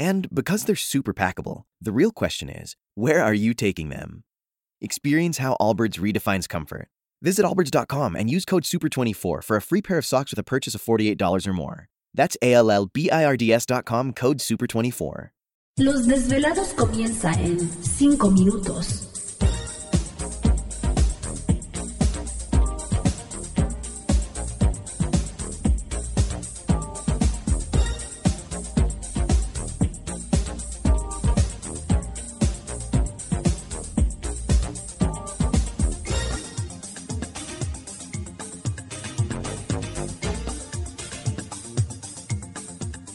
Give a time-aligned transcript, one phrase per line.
[0.00, 4.24] And because they're super packable, the real question is where are you taking them?
[4.80, 6.88] Experience how Allbirds redefines comfort.
[7.20, 10.74] Visit allbirds.com and use code SUPER24 for a free pair of socks with a purchase
[10.74, 11.88] of $48 or more.
[12.14, 15.28] That's A L L B I R D S.com code SUPER24.
[15.78, 19.19] Los Desvelados comienza en 5 minutos.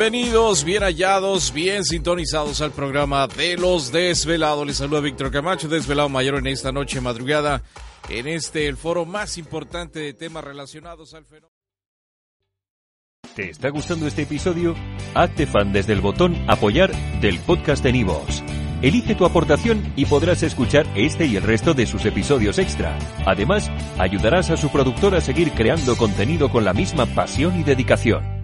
[0.00, 4.66] Bienvenidos, bien hallados, bien sintonizados al programa de los desvelados.
[4.66, 7.62] Les saluda Víctor Camacho, desvelado mayor en esta noche madrugada,
[8.08, 11.52] en este el foro más importante de temas relacionados al fenómeno.
[13.36, 14.74] ¿Te está gustando este episodio?
[15.14, 18.42] Hazte fan desde el botón apoyar del podcast de Nivos.
[18.80, 22.98] Elige tu aportación y podrás escuchar este y el resto de sus episodios extra.
[23.26, 28.39] Además, ayudarás a su productor a seguir creando contenido con la misma pasión y dedicación.